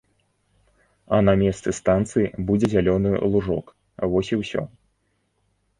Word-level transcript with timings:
А 1.17 1.19
на 1.27 1.35
месцы 1.41 1.69
станцыі 1.81 2.33
будзе 2.49 2.67
зялёны 2.75 3.11
лужок, 3.35 3.65
вось 4.17 4.31
і 4.35 4.43
ўсё. 4.43 4.61